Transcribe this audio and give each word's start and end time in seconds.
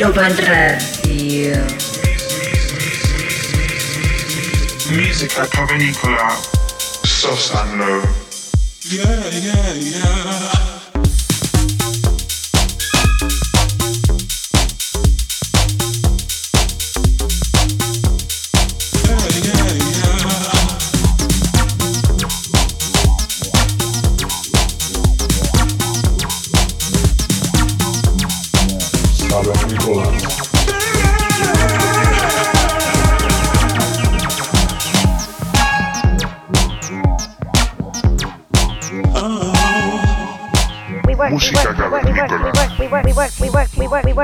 Ibiza 0.00 0.12
Global 0.12 0.34
Radio. 0.46 1.66
Musica 4.92 5.46
Cavernicola, 5.46 6.40
Sosanlo. 7.04 8.08
Yeah, 8.88 9.28
yeah, 9.28 9.74
yeah. 9.74 10.69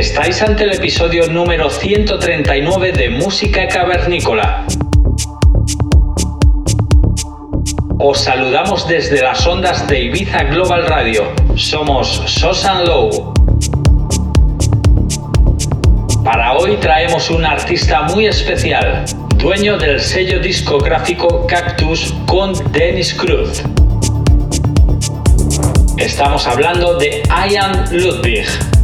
Estáis 0.00 0.40
ante 0.40 0.64
el 0.64 0.72
episodio 0.72 1.28
número 1.28 1.68
139 1.68 2.92
de 2.92 3.10
Música 3.10 3.68
Cavernícola. 3.68 4.64
Os 7.98 8.20
saludamos 8.20 8.88
desde 8.88 9.20
las 9.20 9.46
ondas 9.46 9.86
de 9.88 10.00
Ibiza 10.04 10.44
Global 10.44 10.86
Radio. 10.86 11.30
Somos 11.54 12.08
Sosan 12.24 12.86
Low. 12.86 13.34
Para 16.24 16.54
hoy 16.54 16.78
traemos 16.78 17.28
un 17.28 17.44
artista 17.44 18.00
muy 18.04 18.26
especial, 18.26 19.04
dueño 19.36 19.76
del 19.76 20.00
sello 20.00 20.40
discográfico 20.40 21.46
Cactus 21.46 22.14
con 22.24 22.54
Dennis 22.72 23.12
Cruz. 23.12 23.62
Estamos 25.98 26.46
hablando 26.46 26.94
de 26.94 27.22
Ian 27.50 27.84
Ludwig. 27.92 28.79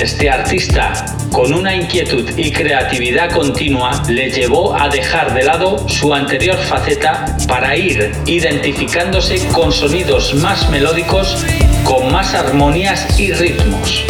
Este 0.00 0.30
artista, 0.30 1.04
con 1.30 1.52
una 1.52 1.74
inquietud 1.74 2.26
y 2.34 2.50
creatividad 2.50 3.30
continua, 3.32 4.02
le 4.08 4.30
llevó 4.30 4.74
a 4.74 4.88
dejar 4.88 5.34
de 5.34 5.42
lado 5.42 5.86
su 5.90 6.14
anterior 6.14 6.56
faceta 6.56 7.36
para 7.46 7.76
ir 7.76 8.10
identificándose 8.24 9.46
con 9.48 9.70
sonidos 9.70 10.32
más 10.36 10.70
melódicos, 10.70 11.44
con 11.84 12.10
más 12.10 12.32
armonías 12.32 13.20
y 13.20 13.30
ritmos. 13.34 14.06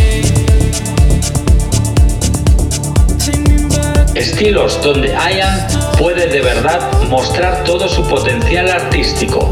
Estilos 4.15 4.81
donde 4.85 5.09
Ian 5.09 5.67
puede 5.99 6.29
de 6.29 6.41
verdad 6.41 7.03
mostrar 7.09 7.65
todo 7.65 7.89
su 7.89 8.07
potencial 8.07 8.71
artístico 8.71 9.51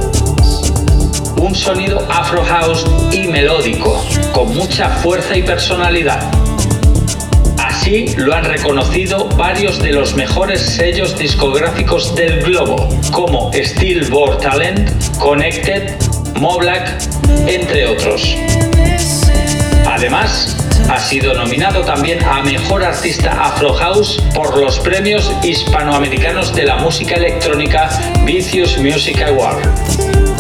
un 1.39 1.55
sonido 1.55 2.07
afro 2.11 2.45
house 2.45 2.85
y 3.13 3.29
melódico, 3.29 4.05
con 4.33 4.55
mucha 4.55 4.89
fuerza 4.89 5.37
y 5.37 5.43
personalidad. 5.43 6.21
Así 7.59 8.09
lo 8.17 8.35
han 8.35 8.45
reconocido 8.45 9.29
varios 9.37 9.79
de 9.79 9.93
los 9.93 10.15
mejores 10.15 10.61
sellos 10.61 11.17
discográficos 11.19 12.15
del 12.15 12.43
globo, 12.43 12.89
como 13.13 13.51
Steel 13.53 14.11
Board 14.11 14.39
Talent, 14.39 14.91
Connected, 15.19 15.95
Moblack, 16.35 17.01
entre 17.47 17.87
otros. 17.87 18.37
Además, 19.87 20.57
ha 20.89 20.99
sido 20.99 21.35
nominado 21.35 21.83
también 21.83 22.23
a 22.25 22.43
Mejor 22.43 22.85
Artista 22.85 23.33
Afro 23.45 23.75
House 23.75 24.23
por 24.35 24.57
los 24.57 24.79
premios 24.81 25.31
hispanoamericanos 25.43 26.55
de 26.55 26.65
la 26.65 26.77
música 26.77 27.17
electrónica 27.17 27.91
Vicious 28.25 28.79
Music 28.79 29.21
Award 29.23 30.38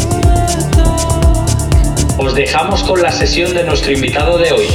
os 2.19 2.34
dejamos 2.34 2.83
con 2.83 3.01
la 3.01 3.12
sesión 3.12 3.55
de 3.55 3.65
nuestro 3.65 3.93
invitado 3.93 4.39
de 4.39 4.53
hoy. 4.53 4.67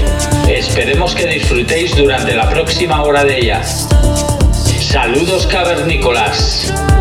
Esperemos 0.48 1.14
que 1.14 1.28
disfrutéis 1.28 1.96
durante 1.96 2.34
la 2.34 2.50
próxima 2.50 3.04
hora 3.04 3.24
de 3.24 3.38
ella. 3.38 3.62
Saludos 4.80 5.46
cavernícolas. 5.48 6.93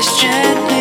question. 0.00 0.77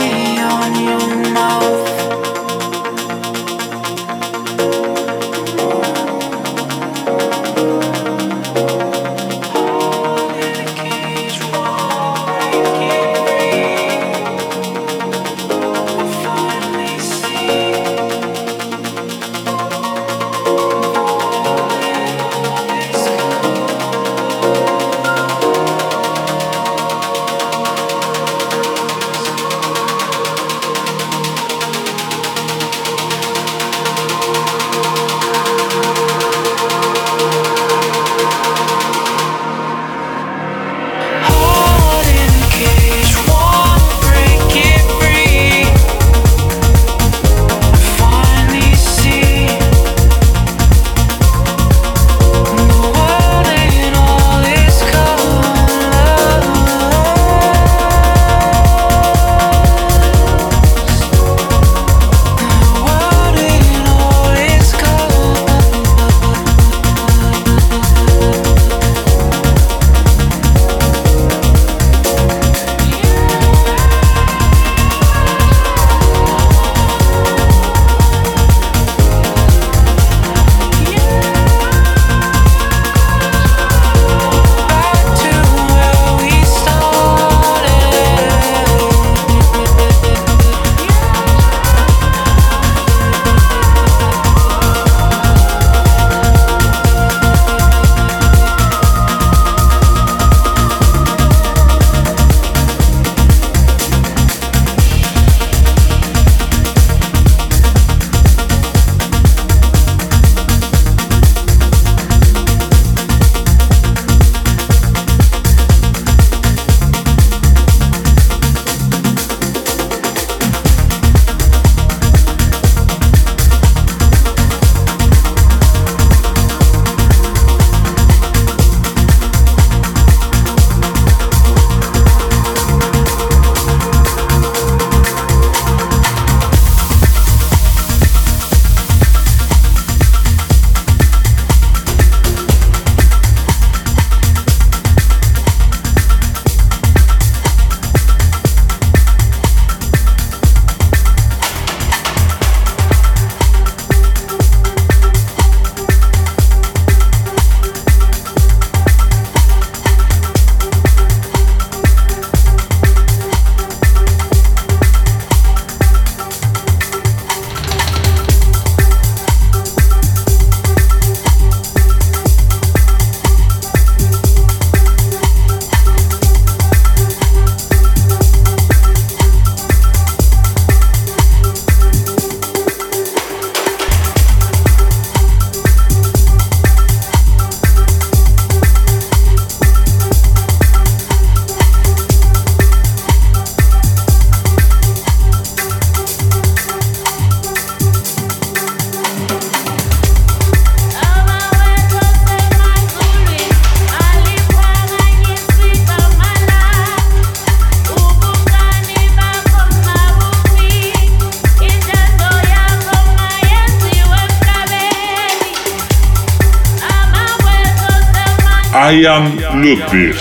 Am 219.05 219.37
Ludwig. 219.61 220.15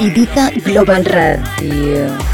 Ibiza 0.00 0.50
Global 0.64 1.02
Radio. 1.04 2.31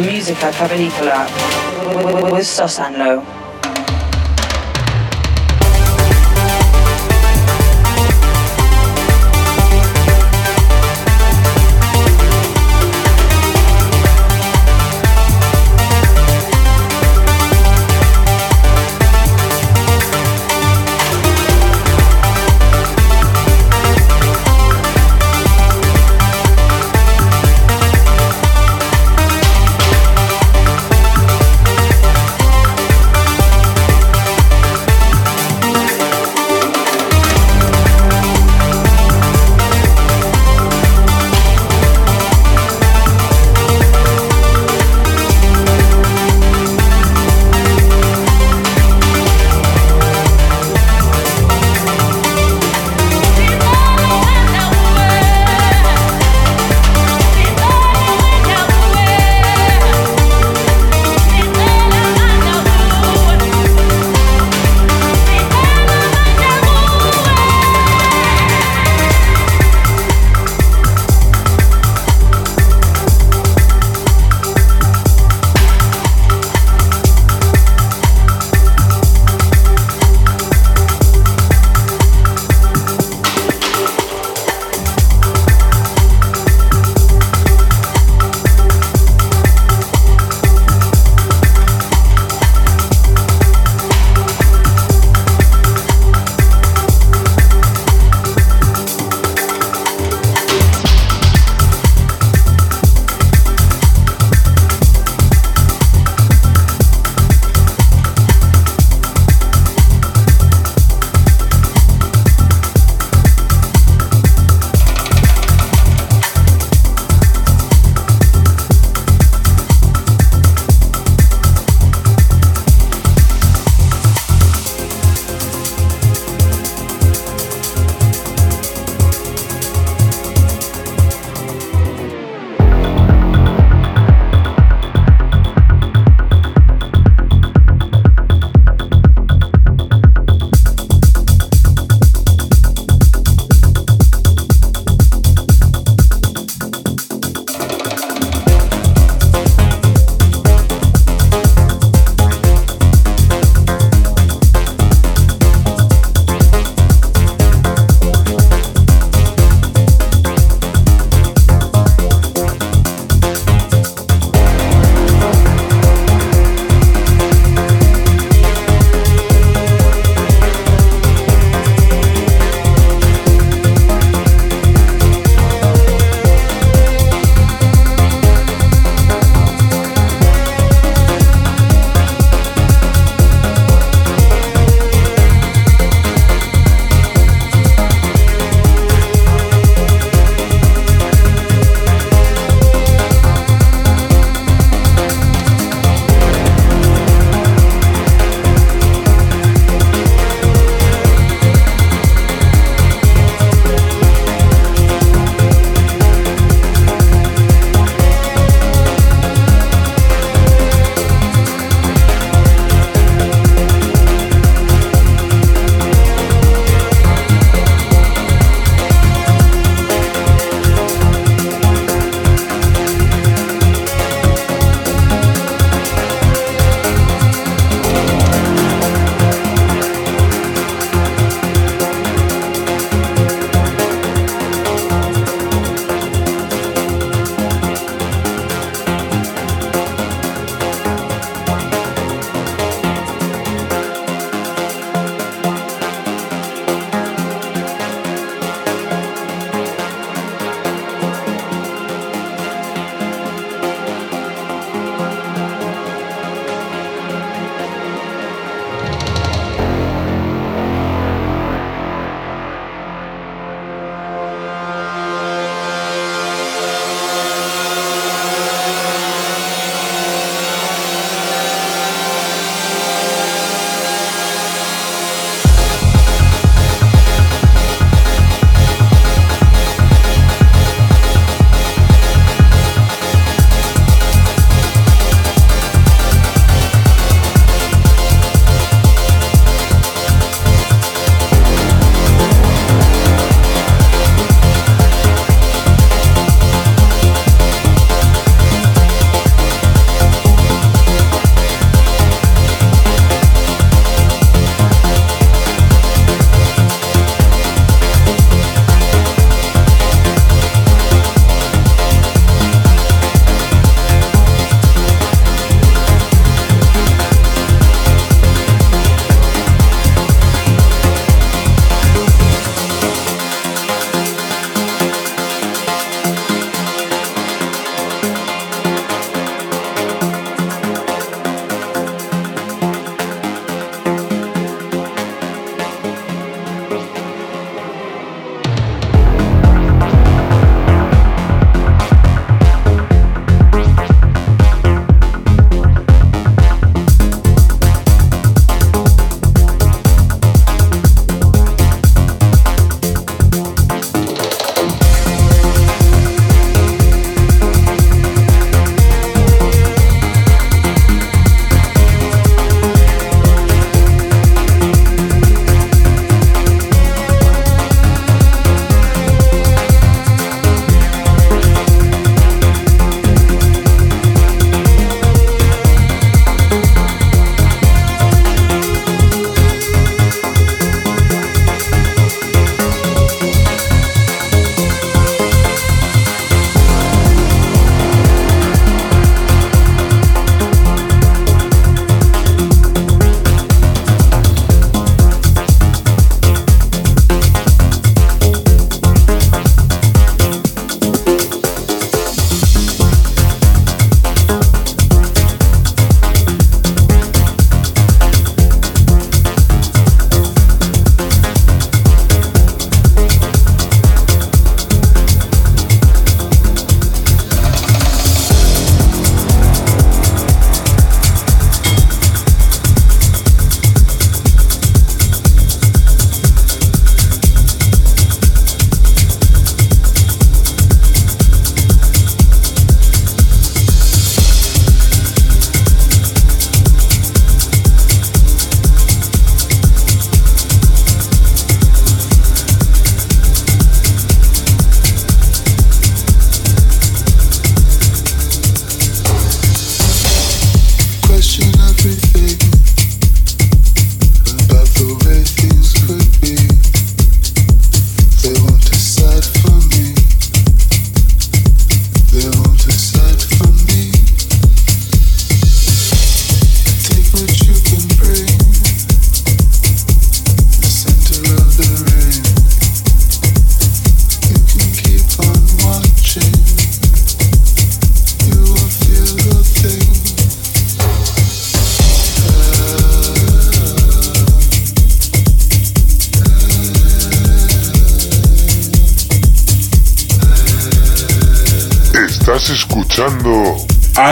On 0.00 0.06
Musica 0.06 0.50
Cavernicola 0.50 1.26
with 2.32 2.46
Sosanlo. 2.46 3.39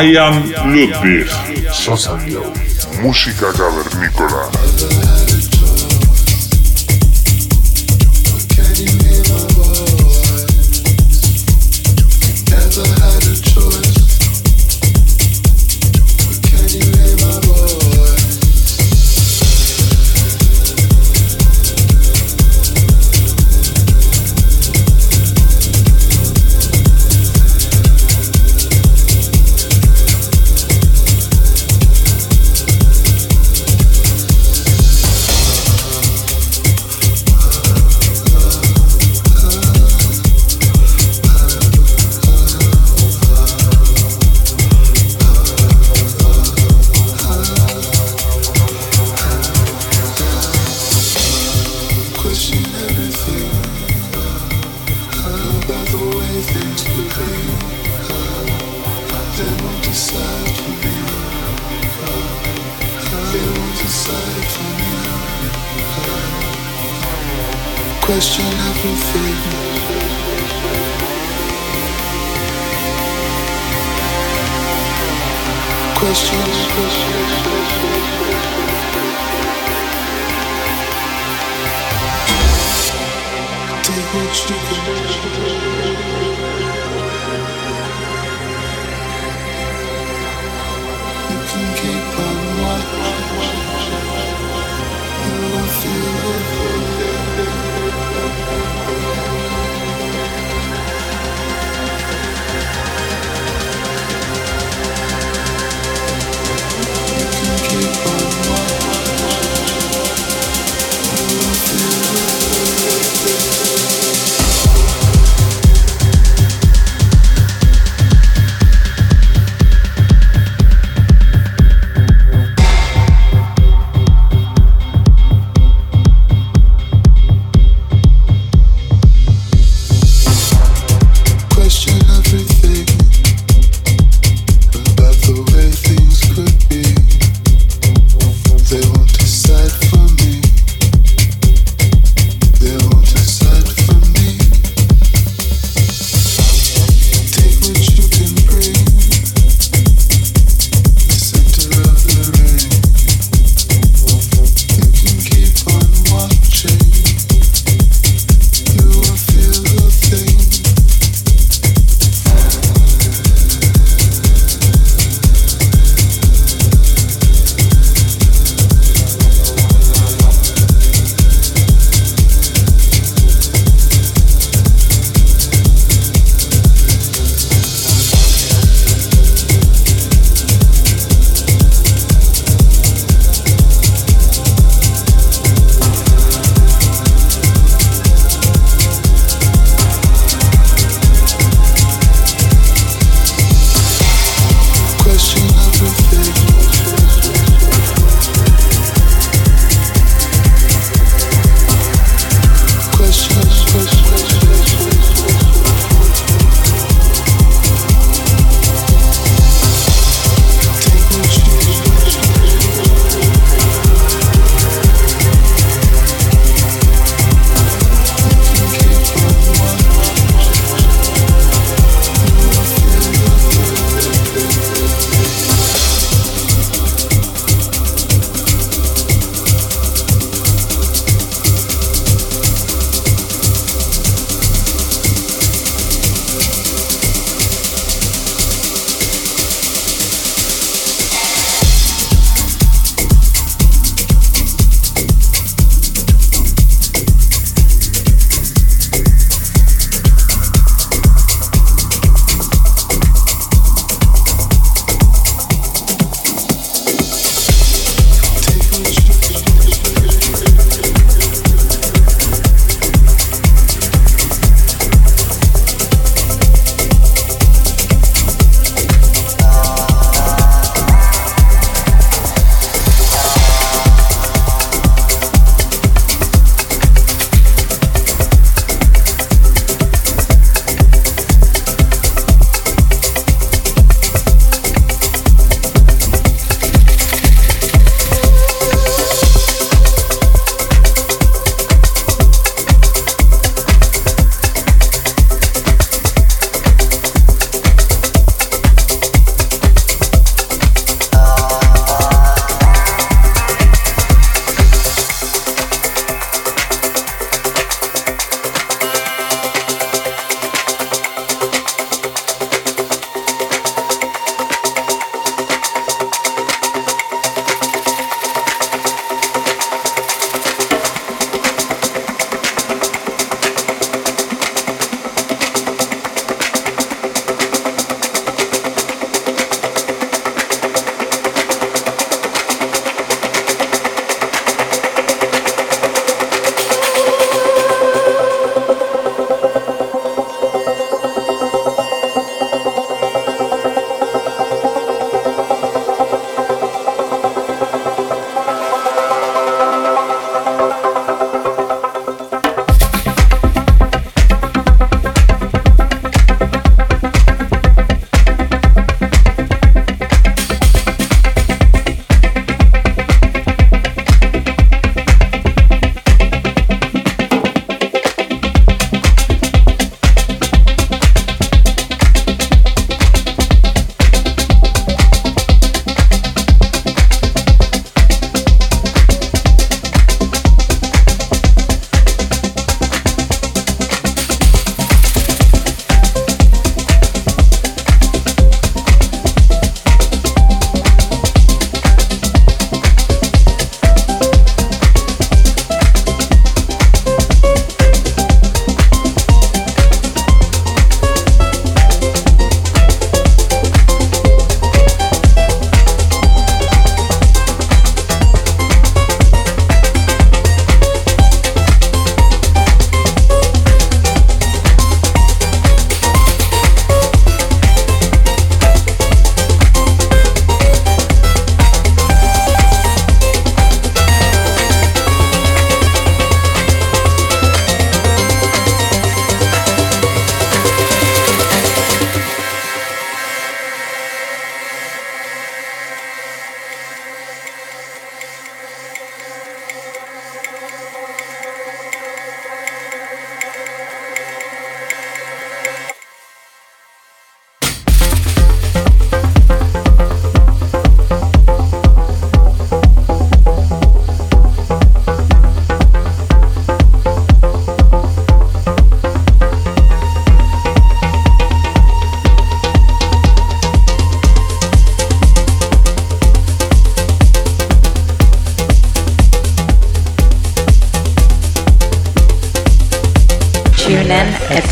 I 0.00 0.16
am 0.16 0.44
Ludwig. 0.72 1.28
Sosa 1.72 2.16
música 3.02 3.52
cavernícola. 3.52 4.48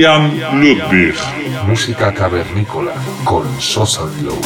Ludwig. 0.00 1.14
Música 1.66 2.12
cavernícola 2.12 2.92
con 3.24 3.60
Sosa 3.60 4.02
Glow. 4.20 4.38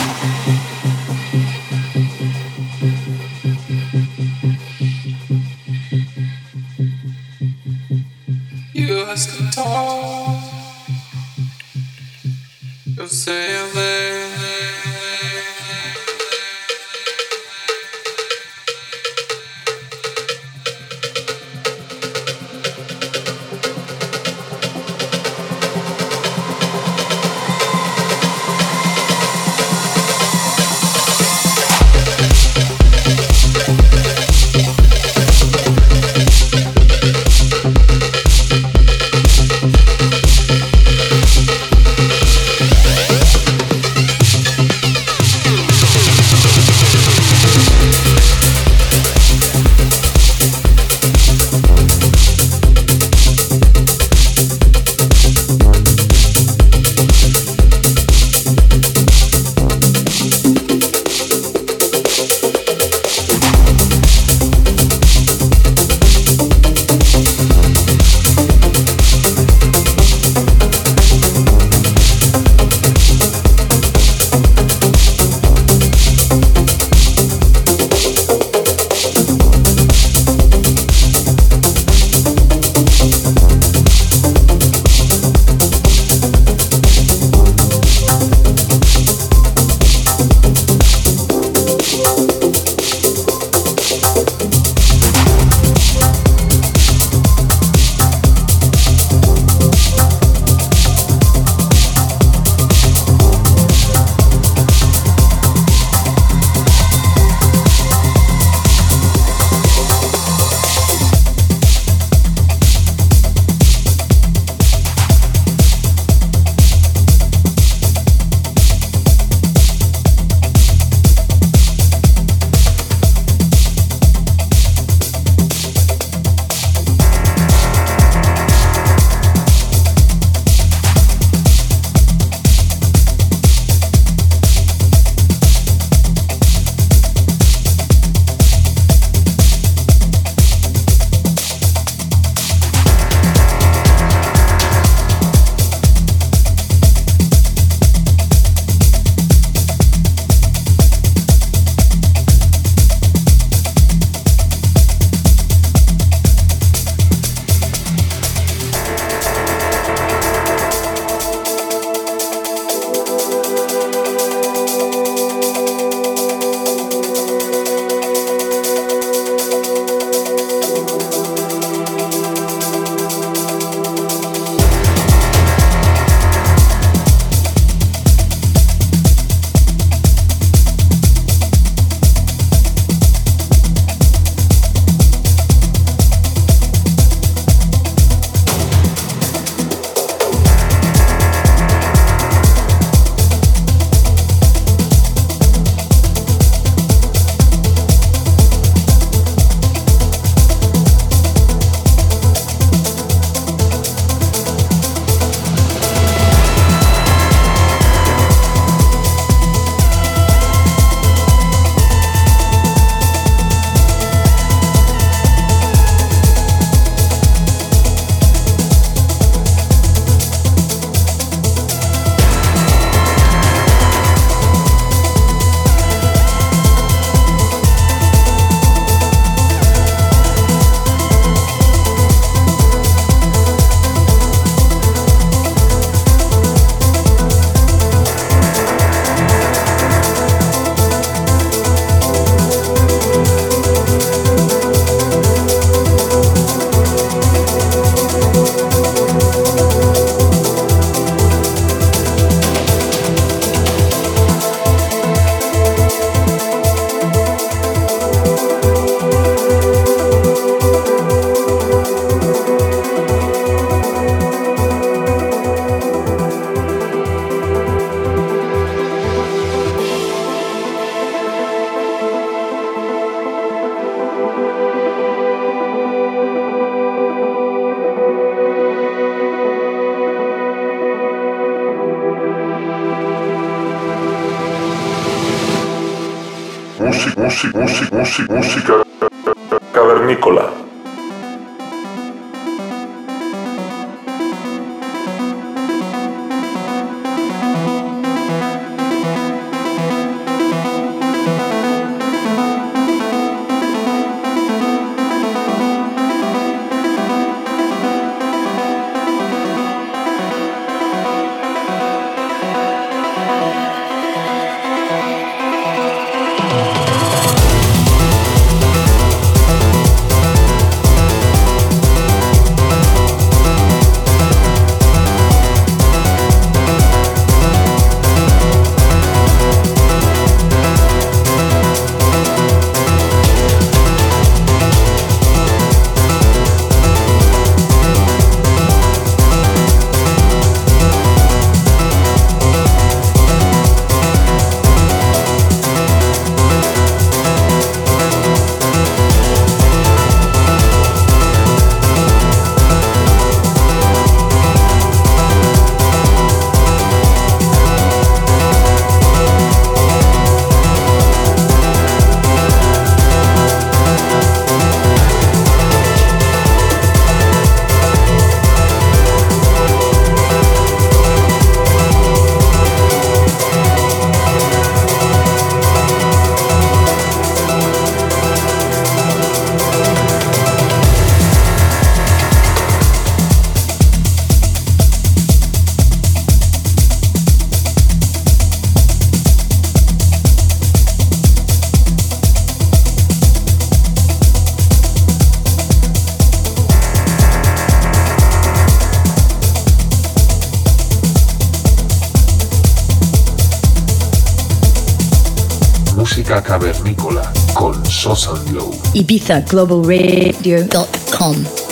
Glow. 411.11 411.69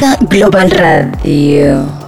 Global 0.00 0.70
Radio. 0.70 1.99